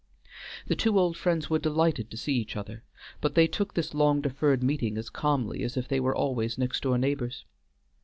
[0.65, 2.83] The two old friends were delighted to see each other,
[3.21, 6.81] but they took this long deferred meeting as calmly as if they were always next
[6.81, 7.45] door neighbors.